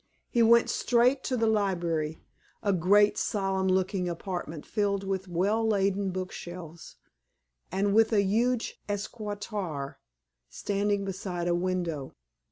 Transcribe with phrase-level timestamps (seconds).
[0.31, 2.23] He went straight to the library
[2.63, 6.95] a great solemn looking apartment filled with well laden book shelves,
[7.71, 9.99] and with a huge escritoire
[10.49, 12.15] standing beside a window.